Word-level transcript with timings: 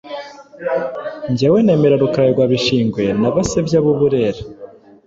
Njyewe 1.31 1.59
nemera 1.65 2.01
Rukara 2.03 2.27
rwa 2.33 2.45
Bishingwe 2.51 3.03
na 3.21 3.29
Basebya 3.35 3.79
b’uburera. 3.83 4.41